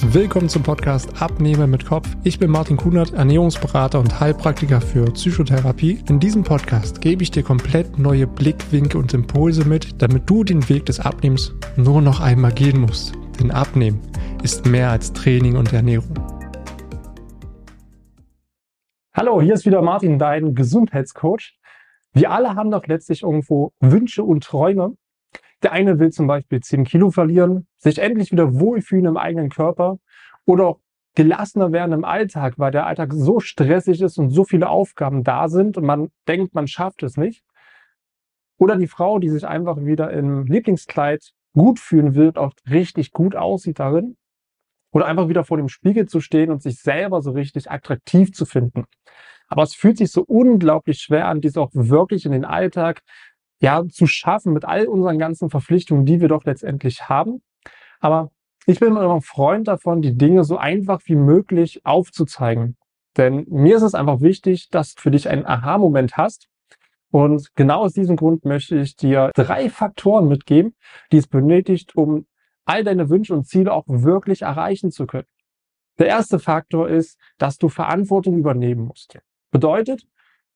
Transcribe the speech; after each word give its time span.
Willkommen 0.00 0.48
zum 0.48 0.62
Podcast 0.62 1.20
Abnehmen 1.20 1.70
mit 1.72 1.84
Kopf. 1.84 2.08
Ich 2.22 2.38
bin 2.38 2.52
Martin 2.52 2.76
Kunert, 2.76 3.14
Ernährungsberater 3.14 3.98
und 3.98 4.20
Heilpraktiker 4.20 4.80
für 4.80 5.06
Psychotherapie. 5.06 5.98
In 6.08 6.20
diesem 6.20 6.44
Podcast 6.44 7.00
gebe 7.00 7.24
ich 7.24 7.32
dir 7.32 7.42
komplett 7.42 7.98
neue 7.98 8.28
Blickwinkel 8.28 9.00
und 9.00 9.12
Impulse 9.12 9.66
mit, 9.66 10.00
damit 10.00 10.30
du 10.30 10.44
den 10.44 10.68
Weg 10.68 10.86
des 10.86 11.00
Abnehmens 11.00 11.52
nur 11.76 12.00
noch 12.00 12.20
einmal 12.20 12.52
gehen 12.52 12.80
musst. 12.80 13.12
Denn 13.40 13.50
Abnehmen 13.50 14.00
ist 14.44 14.66
mehr 14.66 14.90
als 14.90 15.12
Training 15.12 15.56
und 15.56 15.72
Ernährung. 15.72 16.14
Hallo, 19.12 19.42
hier 19.42 19.54
ist 19.54 19.66
wieder 19.66 19.82
Martin, 19.82 20.16
dein 20.20 20.54
Gesundheitscoach. 20.54 21.58
Wir 22.12 22.30
alle 22.30 22.54
haben 22.54 22.70
doch 22.70 22.86
letztlich 22.86 23.24
irgendwo 23.24 23.72
Wünsche 23.80 24.22
und 24.22 24.44
Träume. 24.44 24.94
Der 25.62 25.72
eine 25.72 25.98
will 25.98 26.10
zum 26.10 26.26
Beispiel 26.26 26.60
10 26.60 26.84
Kilo 26.84 27.10
verlieren, 27.10 27.66
sich 27.78 27.98
endlich 27.98 28.30
wieder 28.32 28.58
wohlfühlen 28.60 29.06
im 29.06 29.16
eigenen 29.16 29.48
Körper 29.48 29.98
oder 30.44 30.68
auch 30.68 30.80
gelassener 31.14 31.72
werden 31.72 31.92
im 31.92 32.04
Alltag, 32.04 32.54
weil 32.58 32.70
der 32.70 32.86
Alltag 32.86 33.12
so 33.12 33.40
stressig 33.40 34.00
ist 34.00 34.18
und 34.18 34.30
so 34.30 34.44
viele 34.44 34.68
Aufgaben 34.68 35.24
da 35.24 35.48
sind 35.48 35.76
und 35.76 35.84
man 35.84 36.10
denkt, 36.28 36.54
man 36.54 36.68
schafft 36.68 37.02
es 37.02 37.16
nicht. 37.16 37.42
Oder 38.56 38.76
die 38.76 38.86
Frau, 38.86 39.18
die 39.18 39.28
sich 39.28 39.46
einfach 39.46 39.78
wieder 39.78 40.12
im 40.12 40.46
Lieblingskleid 40.46 41.32
gut 41.54 41.80
fühlen 41.80 42.14
will 42.14 42.32
auch 42.36 42.52
richtig 42.70 43.10
gut 43.10 43.34
aussieht 43.34 43.78
darin. 43.78 44.16
Oder 44.92 45.06
einfach 45.06 45.28
wieder 45.28 45.44
vor 45.44 45.56
dem 45.56 45.68
Spiegel 45.68 46.06
zu 46.06 46.20
stehen 46.20 46.50
und 46.50 46.62
sich 46.62 46.80
selber 46.80 47.20
so 47.20 47.32
richtig 47.32 47.70
attraktiv 47.70 48.32
zu 48.32 48.46
finden. 48.46 48.84
Aber 49.48 49.62
es 49.62 49.74
fühlt 49.74 49.98
sich 49.98 50.12
so 50.12 50.22
unglaublich 50.22 51.00
schwer 51.00 51.26
an, 51.26 51.40
dies 51.40 51.56
auch 51.56 51.70
wirklich 51.72 52.26
in 52.26 52.32
den 52.32 52.44
Alltag 52.44 53.00
ja, 53.60 53.84
zu 53.88 54.06
schaffen 54.06 54.52
mit 54.52 54.64
all 54.64 54.86
unseren 54.86 55.18
ganzen 55.18 55.50
Verpflichtungen, 55.50 56.06
die 56.06 56.20
wir 56.20 56.28
doch 56.28 56.44
letztendlich 56.44 57.08
haben. 57.08 57.42
Aber 58.00 58.30
ich 58.66 58.80
bin 58.80 58.88
immer 58.88 59.14
ein 59.14 59.22
Freund 59.22 59.66
davon, 59.66 60.02
die 60.02 60.16
Dinge 60.16 60.44
so 60.44 60.58
einfach 60.58 61.00
wie 61.06 61.16
möglich 61.16 61.84
aufzuzeigen. 61.84 62.76
Denn 63.16 63.46
mir 63.48 63.76
ist 63.76 63.82
es 63.82 63.94
einfach 63.94 64.20
wichtig, 64.20 64.68
dass 64.70 64.94
du 64.94 65.02
für 65.02 65.10
dich 65.10 65.28
einen 65.28 65.46
Aha-Moment 65.46 66.16
hast. 66.16 66.48
Und 67.10 67.54
genau 67.54 67.80
aus 67.80 67.94
diesem 67.94 68.16
Grund 68.16 68.44
möchte 68.44 68.76
ich 68.76 68.94
dir 68.94 69.30
drei 69.34 69.70
Faktoren 69.70 70.28
mitgeben, 70.28 70.76
die 71.10 71.16
es 71.16 71.26
benötigt, 71.26 71.96
um 71.96 72.26
all 72.66 72.84
deine 72.84 73.08
Wünsche 73.08 73.34
und 73.34 73.46
Ziele 73.46 73.72
auch 73.72 73.84
wirklich 73.88 74.42
erreichen 74.42 74.90
zu 74.90 75.06
können. 75.06 75.26
Der 75.98 76.06
erste 76.06 76.38
Faktor 76.38 76.88
ist, 76.88 77.18
dass 77.38 77.56
du 77.56 77.68
Verantwortung 77.68 78.36
übernehmen 78.36 78.84
musst. 78.84 79.18
Bedeutet, 79.50 80.06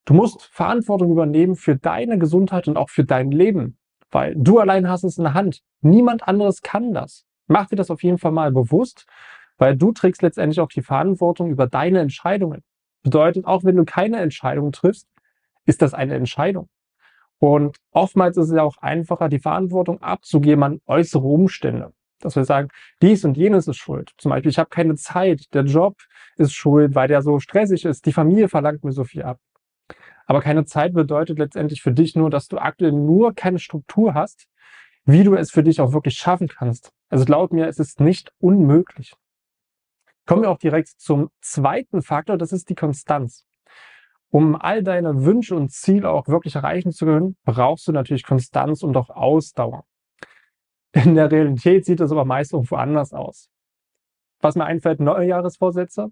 Du 0.05 0.15
musst 0.15 0.43
Verantwortung 0.43 1.13
übernehmen 1.13 1.55
für 1.55 1.77
deine 1.77 2.19
Gesundheit 2.19 2.67
und 2.67 2.77
auch 2.77 2.91
für 2.91 3.05
dein 3.05 3.31
Leben, 3.31 3.79
weil 4.11 4.35
du 4.37 4.59
allein 4.59 4.89
hast 4.89 5.05
es 5.05 5.17
in 5.17 5.25
der 5.25 5.35
Hand. 5.35 5.61
Niemand 5.81 6.27
anderes 6.27 6.63
kann 6.63 6.93
das. 6.93 7.25
Mach 7.47 7.69
dir 7.69 7.77
das 7.77 7.91
auf 7.91 8.03
jeden 8.03 8.19
Fall 8.19 8.33
mal 8.33 8.51
bewusst, 8.51 9.07
weil 9.59 9.77
du 9.77 9.93
trägst 9.93 10.23
letztendlich 10.23 10.61
auch 10.61 10.69
die 10.69 10.83
Verantwortung 10.83 11.51
über 11.51 11.67
deine 11.67 12.01
Entscheidungen. 12.01 12.63
Bedeutet, 13.03 13.47
auch 13.47 13.65
wenn 13.65 13.77
du 13.77 13.85
keine 13.85 14.19
Entscheidung 14.19 14.73
triffst, 14.73 15.09
ist 15.67 15.83
das 15.83 15.95
eine 15.95 16.15
Entscheidung. 16.15 16.69
Und 17.39 17.77
oftmals 17.91 18.37
ist 18.37 18.49
es 18.49 18.55
ja 18.55 18.63
auch 18.63 18.79
einfacher, 18.79 19.29
die 19.29 19.41
Verantwortung 19.41 20.01
abzugeben 20.01 20.63
an 20.63 20.81
äußere 20.87 21.27
Umstände. 21.27 21.93
Dass 22.21 22.37
wir 22.37 22.45
sagen, 22.45 22.69
dies 23.03 23.25
und 23.25 23.37
jenes 23.37 23.67
ist 23.67 23.79
schuld. 23.79 24.13
Zum 24.19 24.31
Beispiel, 24.31 24.51
ich 24.51 24.59
habe 24.59 24.71
keine 24.71 24.95
Zeit, 24.95 25.53
der 25.53 25.65
Job 25.65 25.97
ist 26.37 26.53
schuld, 26.55 26.95
weil 26.95 27.09
der 27.09 27.23
so 27.23 27.41
stressig 27.41 27.85
ist, 27.85 28.07
die 28.07 28.13
Familie 28.13 28.49
verlangt 28.49 28.85
mir 28.85 28.93
so 28.93 29.03
viel 29.03 29.23
ab. 29.23 29.41
Aber 30.33 30.41
keine 30.41 30.65
Zeit 30.65 30.95
bedeutet 30.95 31.39
letztendlich 31.39 31.83
für 31.83 31.93
dich 31.93 32.17
nur, 32.17 32.31
dass 32.31 32.49
du 32.49 32.57
aktuell 32.57 32.93
nur 32.93 33.35
keine 33.35 33.59
Struktur 33.59 34.15
hast, 34.15 34.49
wie 35.05 35.25
du 35.25 35.35
es 35.35 35.51
für 35.51 35.63
dich 35.63 35.79
auch 35.79 35.93
wirklich 35.93 36.15
schaffen 36.15 36.49
kannst. 36.49 36.91
Also 37.11 37.27
laut 37.27 37.53
mir, 37.53 37.67
es 37.67 37.79
ist 37.79 38.01
nicht 38.01 38.33
unmöglich. 38.39 39.13
Kommen 40.25 40.41
wir 40.41 40.49
auch 40.49 40.57
direkt 40.57 40.89
zum 40.89 41.29
zweiten 41.43 42.01
Faktor, 42.01 42.39
das 42.39 42.51
ist 42.51 42.71
die 42.71 42.75
Konstanz. 42.75 43.45
Um 44.31 44.57
all 44.57 44.83
deine 44.83 45.23
Wünsche 45.27 45.55
und 45.55 45.71
Ziele 45.71 46.09
auch 46.09 46.27
wirklich 46.29 46.55
erreichen 46.55 46.93
zu 46.93 47.05
können, 47.05 47.37
brauchst 47.45 47.87
du 47.87 47.93
natürlich 47.93 48.25
Konstanz 48.25 48.83
und 48.83 48.97
auch 48.97 49.11
Ausdauer. 49.11 49.85
In 50.95 51.15
der 51.15 51.31
Realität 51.31 51.85
sieht 51.85 52.01
das 52.01 52.11
aber 52.11 52.25
meist 52.25 52.55
irgendwo 52.55 52.77
anders 52.77 53.13
aus. 53.13 53.51
Was 54.41 54.57
mir 54.57 54.65
einfällt, 54.65 54.99
Neujahresvorsätze. 54.99 56.11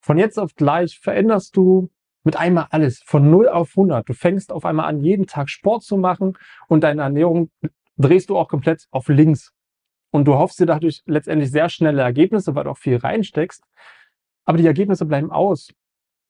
Von 0.00 0.18
jetzt 0.18 0.38
auf 0.38 0.54
gleich 0.54 0.98
veränderst 0.98 1.56
du 1.56 1.88
mit 2.28 2.36
einmal 2.36 2.66
alles 2.68 3.00
von 3.06 3.30
0 3.30 3.48
auf 3.48 3.70
100. 3.70 4.06
Du 4.06 4.12
fängst 4.12 4.52
auf 4.52 4.66
einmal 4.66 4.84
an, 4.84 5.00
jeden 5.00 5.26
Tag 5.26 5.48
Sport 5.48 5.82
zu 5.82 5.96
machen 5.96 6.36
und 6.68 6.84
deine 6.84 7.00
Ernährung 7.00 7.50
drehst 7.96 8.28
du 8.28 8.36
auch 8.36 8.48
komplett 8.48 8.86
auf 8.90 9.08
links. 9.08 9.54
Und 10.10 10.26
du 10.26 10.34
hoffst 10.34 10.60
dir 10.60 10.66
dadurch 10.66 11.00
letztendlich 11.06 11.50
sehr 11.50 11.70
schnelle 11.70 12.02
Ergebnisse, 12.02 12.54
weil 12.54 12.64
du 12.64 12.70
auch 12.70 12.76
viel 12.76 12.96
reinsteckst. 12.96 13.64
Aber 14.44 14.58
die 14.58 14.66
Ergebnisse 14.66 15.06
bleiben 15.06 15.30
aus. 15.30 15.70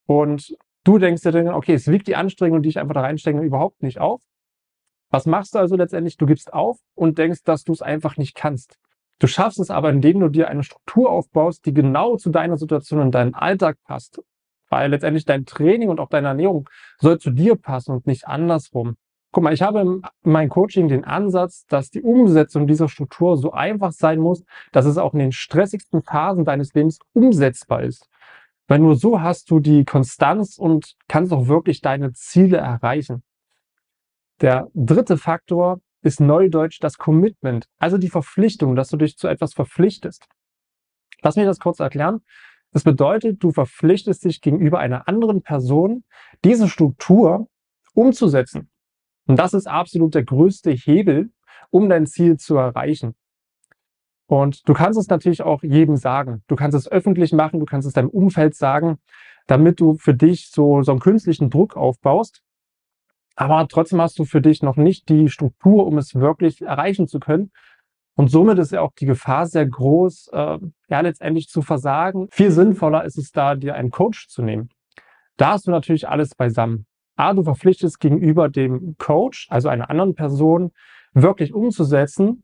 Und 0.07 0.57
du 0.85 0.99
denkst 0.99 1.23
dir 1.23 1.33
dann, 1.33 1.49
okay, 1.49 1.75
es 1.75 1.89
wiegt 1.89 2.07
die 2.07 2.15
Anstrengung, 2.15 2.63
die 2.63 2.69
ich 2.69 2.79
einfach 2.79 2.95
da 2.95 3.01
reinstecke, 3.01 3.41
überhaupt 3.41 3.83
nicht 3.83 3.99
auf. 3.99 4.21
Was 5.11 5.27
machst 5.27 5.57
du 5.57 5.59
also 5.59 5.75
letztendlich? 5.75 6.17
Du 6.17 6.27
gibst 6.27 6.53
auf 6.53 6.79
und 6.95 7.19
denkst, 7.19 7.43
dass 7.43 7.65
du 7.65 7.73
es 7.73 7.83
einfach 7.83 8.17
nicht 8.19 8.37
kannst. 8.37 8.79
Du 9.19 9.27
schaffst 9.27 9.59
es 9.59 9.73
aber, 9.73 9.91
indem 9.91 10.21
du 10.21 10.29
dir 10.29 10.47
eine 10.47 10.63
Struktur 10.63 11.11
aufbaust, 11.11 11.67
die 11.67 11.75
genau 11.75 12.17
zu 12.17 12.31
deiner 12.31 12.57
Situation 12.57 13.01
und 13.01 13.11
deinem 13.17 13.35
Alltag 13.35 13.79
passt 13.83 14.23
weil 14.69 14.91
letztendlich 14.91 15.25
dein 15.25 15.45
Training 15.45 15.89
und 15.89 16.01
auch 16.01 16.09
deine 16.09 16.29
Ernährung 16.29 16.69
soll 16.99 17.19
zu 17.19 17.31
dir 17.31 17.57
passen 17.57 17.93
und 17.93 18.07
nicht 18.07 18.27
andersrum. 18.27 18.97
Guck 19.31 19.45
mal, 19.45 19.53
ich 19.53 19.63
habe 19.63 19.81
in 19.81 20.03
meinem 20.23 20.49
Coaching 20.49 20.89
den 20.89 21.05
Ansatz, 21.05 21.67
dass 21.67 21.91
die 21.91 22.01
Umsetzung 22.01 22.67
dieser 22.67 22.89
Struktur 22.89 23.37
so 23.37 23.53
einfach 23.53 23.93
sein 23.93 24.21
muss, 24.21 24.43
dass 24.73 24.87
es 24.87 24.97
auch 24.97 25.13
in 25.13 25.19
den 25.19 25.33
stressigsten 25.33 26.03
Phasen 26.03 26.45
deines 26.45 26.73
Lebens 26.73 26.99
umsetzbar 27.13 27.83
ist. 27.83 28.09
Weil 28.69 28.79
nur 28.79 28.97
so 28.97 29.21
hast 29.21 29.51
du 29.51 29.61
die 29.61 29.85
Konstanz 29.85 30.59
und 30.59 30.95
kannst 31.09 31.33
auch 31.33 31.47
wirklich 31.47 31.81
deine 31.81 32.13
Ziele 32.13 32.59
erreichen. 32.59 33.23
Der 34.41 34.69
dritte 34.75 35.19
Faktor 35.19 35.81
ist 36.03 36.21
neudeutsch 36.21 36.79
das 36.81 36.97
Commitment, 36.97 37.67
also 37.79 37.99
die 37.99 38.09
Verpflichtung, 38.09 38.77
dass 38.77 38.89
du 38.89 38.97
dich 38.97 39.17
zu 39.17 39.27
etwas 39.29 39.53
verpflichtest. 39.53 40.27
Lass 41.23 41.37
mich 41.37 41.45
das 41.45 41.59
kurz 41.59 41.81
erklären. 41.81 42.21
Das 42.73 42.85
bedeutet, 42.85 43.43
du 43.43 43.51
verpflichtest 43.51 44.25
dich 44.25 44.41
gegenüber 44.41 44.79
einer 44.79 45.09
anderen 45.09 45.43
Person, 45.43 46.05
diese 46.45 46.69
Struktur 46.69 47.49
umzusetzen. 47.95 48.71
Und 49.27 49.39
das 49.39 49.55
ist 49.55 49.67
absolut 49.67 50.15
der 50.15 50.25
größte 50.25 50.71
Hebel, 50.71 51.31
um 51.71 51.89
dein 51.89 52.07
Ziel 52.07 52.37
zu 52.37 52.57
erreichen. 52.57 53.15
Und 54.27 54.69
du 54.69 54.75
kannst 54.75 54.99
es 54.99 55.09
natürlich 55.09 55.43
auch 55.43 55.63
jedem 55.63 55.97
sagen. 55.97 56.43
Du 56.49 56.57
kannst 56.57 56.77
es 56.77 56.91
öffentlich 56.91 57.33
machen, 57.33 57.61
du 57.61 57.67
kannst 57.67 57.89
es 57.89 57.95
deinem 57.95 58.11
Umfeld 58.11 58.55
sagen, 58.55 58.99
damit 59.47 59.81
du 59.81 59.95
für 59.95 60.15
dich 60.15 60.51
so, 60.51 60.83
so 60.83 60.93
einen 60.93 61.01
künstlichen 61.01 61.49
Druck 61.49 61.77
aufbaust. 61.77 62.43
Aber 63.37 63.67
trotzdem 63.69 64.01
hast 64.01 64.19
du 64.19 64.25
für 64.25 64.43
dich 64.43 64.63
noch 64.63 64.77
nicht 64.77 65.09
die 65.09 65.29
Struktur, 65.29 65.87
um 65.87 65.97
es 65.97 66.15
wirklich 66.15 66.61
erreichen 66.61 67.09
zu 67.09 67.21
können. 67.21 67.53
Und 68.19 68.33
somit 68.33 68.59
ist 68.59 68.73
ja 68.73 68.81
auch 68.81 68.91
die 68.99 69.07
Gefahr 69.07 69.47
sehr 69.47 69.65
groß, 69.65 70.31
äh, 70.33 70.59
ja, 70.89 71.01
letztendlich 71.01 71.47
zu 71.47 71.63
versagen. 71.63 72.27
Viel 72.33 72.51
sinnvoller 72.51 73.05
ist 73.05 73.17
es 73.17 73.31
da, 73.31 73.55
dir 73.55 73.77
einen 73.77 73.93
Coach 73.93 74.27
zu 74.27 74.43
nehmen. 74.43 74.71
Da 75.37 75.53
hast 75.53 75.69
du 75.69 75.71
natürlich 75.71 76.09
alles 76.09 76.35
beisammen. 76.35 76.87
A, 77.15 77.33
du 77.33 77.45
verpflichtest 77.45 78.01
gegenüber 78.01 78.49
dem 78.49 78.97
Coach, 78.99 79.47
also 79.51 79.69
einer 79.69 79.89
anderen 79.89 80.17
Person, 80.17 80.73
wirklich 81.13 81.55
umzusetzen. 81.55 82.43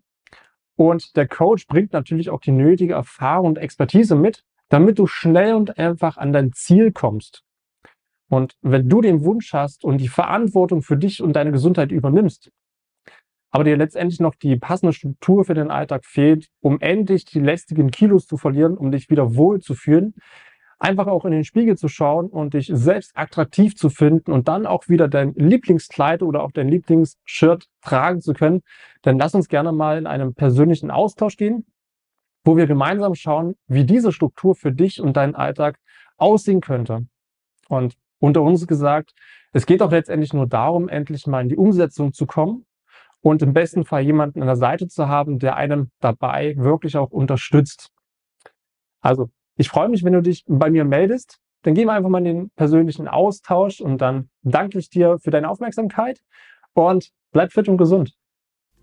Und 0.76 1.16
der 1.16 1.26
Coach 1.26 1.66
bringt 1.66 1.92
natürlich 1.92 2.30
auch 2.30 2.40
die 2.40 2.52
nötige 2.52 2.94
Erfahrung 2.94 3.48
und 3.48 3.58
Expertise 3.58 4.14
mit, 4.14 4.44
damit 4.68 5.00
du 5.00 5.08
schnell 5.08 5.54
und 5.54 5.76
einfach 5.76 6.18
an 6.18 6.32
dein 6.32 6.52
Ziel 6.52 6.92
kommst. 6.92 7.42
Und 8.28 8.54
wenn 8.62 8.88
du 8.88 9.00
den 9.00 9.24
Wunsch 9.24 9.52
hast 9.52 9.84
und 9.84 9.98
die 9.98 10.08
Verantwortung 10.08 10.82
für 10.82 10.96
dich 10.96 11.20
und 11.20 11.32
deine 11.32 11.50
Gesundheit 11.50 11.90
übernimmst, 11.90 12.52
aber 13.54 13.62
dir 13.62 13.76
letztendlich 13.76 14.18
noch 14.18 14.34
die 14.34 14.56
passende 14.56 14.92
Struktur 14.92 15.44
für 15.44 15.54
den 15.54 15.70
Alltag 15.70 16.04
fehlt, 16.04 16.48
um 16.60 16.80
endlich 16.80 17.24
die 17.24 17.38
lästigen 17.38 17.92
Kilos 17.92 18.26
zu 18.26 18.36
verlieren, 18.36 18.76
um 18.76 18.90
dich 18.90 19.10
wieder 19.10 19.36
wohl 19.36 19.60
zu 19.60 19.74
fühlen, 19.74 20.14
einfach 20.80 21.06
auch 21.06 21.24
in 21.24 21.30
den 21.30 21.44
Spiegel 21.44 21.76
zu 21.76 21.86
schauen 21.86 22.26
und 22.26 22.54
dich 22.54 22.68
selbst 22.74 23.12
attraktiv 23.14 23.76
zu 23.76 23.90
finden 23.90 24.32
und 24.32 24.48
dann 24.48 24.66
auch 24.66 24.88
wieder 24.88 25.06
dein 25.06 25.34
Lieblingskleid 25.34 26.24
oder 26.24 26.42
auch 26.42 26.50
dein 26.50 26.68
Lieblingsshirt 26.68 27.68
tragen 27.80 28.20
zu 28.20 28.32
können, 28.32 28.62
dann 29.02 29.18
lass 29.18 29.36
uns 29.36 29.46
gerne 29.46 29.70
mal 29.70 29.98
in 29.98 30.08
einem 30.08 30.34
persönlichen 30.34 30.90
Austausch 30.90 31.36
gehen, 31.36 31.64
wo 32.42 32.56
wir 32.56 32.66
gemeinsam 32.66 33.14
schauen, 33.14 33.54
wie 33.68 33.84
diese 33.84 34.10
Struktur 34.10 34.56
für 34.56 34.72
dich 34.72 35.00
und 35.00 35.16
deinen 35.16 35.36
Alltag 35.36 35.78
aussehen 36.16 36.60
könnte. 36.60 37.06
Und 37.68 37.94
unter 38.18 38.42
uns 38.42 38.66
gesagt, 38.66 39.12
es 39.52 39.64
geht 39.64 39.80
auch 39.80 39.92
letztendlich 39.92 40.32
nur 40.32 40.48
darum, 40.48 40.88
endlich 40.88 41.28
mal 41.28 41.40
in 41.40 41.50
die 41.50 41.56
Umsetzung 41.56 42.12
zu 42.12 42.26
kommen 42.26 42.66
und 43.24 43.40
im 43.40 43.54
besten 43.54 43.86
Fall 43.86 44.02
jemanden 44.02 44.42
an 44.42 44.46
der 44.46 44.56
Seite 44.56 44.86
zu 44.86 45.08
haben, 45.08 45.38
der 45.38 45.56
einem 45.56 45.90
dabei 46.00 46.54
wirklich 46.58 46.98
auch 46.98 47.10
unterstützt. 47.10 47.88
Also, 49.00 49.30
ich 49.56 49.70
freue 49.70 49.88
mich, 49.88 50.04
wenn 50.04 50.12
du 50.12 50.20
dich 50.20 50.44
bei 50.46 50.70
mir 50.70 50.84
meldest. 50.84 51.38
Dann 51.62 51.72
gehen 51.72 51.86
wir 51.86 51.94
einfach 51.94 52.10
mal 52.10 52.18
in 52.18 52.24
den 52.24 52.50
persönlichen 52.50 53.08
Austausch 53.08 53.80
und 53.80 53.96
dann 54.02 54.28
danke 54.42 54.78
ich 54.78 54.90
dir 54.90 55.18
für 55.18 55.30
deine 55.30 55.48
Aufmerksamkeit 55.48 56.20
und 56.74 57.12
bleib 57.32 57.50
fit 57.50 57.66
und 57.66 57.78
gesund. 57.78 58.12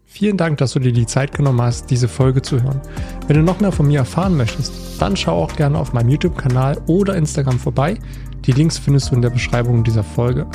Vielen 0.06 0.38
Dank, 0.38 0.58
dass 0.58 0.74
du 0.74 0.80
dir 0.80 0.92
die 0.92 1.06
Zeit 1.06 1.34
genommen 1.34 1.62
hast, 1.62 1.92
diese 1.92 2.08
Folge 2.08 2.42
zu 2.42 2.64
hören. 2.64 2.82
Wenn 3.28 3.36
du 3.36 3.44
noch 3.44 3.60
mehr 3.60 3.72
von 3.72 3.88
mir 3.88 4.00
erfahren 4.00 4.36
möchtest, 4.36 5.00
dann 5.00 5.16
schau 5.16 5.38
auch 5.44 5.56
gerne 5.56 5.78
auf 5.78 5.94
meinem 5.94 6.10
YouTube-Kanal 6.10 6.82
oder 6.88 7.16
Instagram 7.16 7.60
vorbei. 7.60 8.00
Die 8.46 8.54
Links 8.54 8.80
findest 8.80 9.12
du 9.12 9.16
in 9.16 9.22
der 9.22 9.30
Beschreibung 9.30 9.84
dieser 9.84 10.04
Folge. 10.04 10.48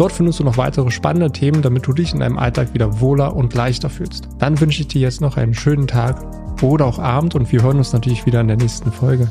Dort 0.00 0.12
findest 0.12 0.40
du 0.40 0.44
noch 0.44 0.56
weitere 0.56 0.90
spannende 0.90 1.30
Themen, 1.30 1.60
damit 1.60 1.86
du 1.86 1.92
dich 1.92 2.14
in 2.14 2.20
deinem 2.20 2.38
Alltag 2.38 2.72
wieder 2.72 3.02
wohler 3.02 3.36
und 3.36 3.52
leichter 3.52 3.90
fühlst. 3.90 4.30
Dann 4.38 4.58
wünsche 4.58 4.80
ich 4.80 4.88
dir 4.88 5.02
jetzt 5.02 5.20
noch 5.20 5.36
einen 5.36 5.52
schönen 5.52 5.86
Tag 5.86 6.24
oder 6.62 6.86
auch 6.86 6.98
Abend 6.98 7.34
und 7.34 7.52
wir 7.52 7.60
hören 7.60 7.76
uns 7.76 7.92
natürlich 7.92 8.24
wieder 8.24 8.40
in 8.40 8.48
der 8.48 8.56
nächsten 8.56 8.92
Folge. 8.92 9.30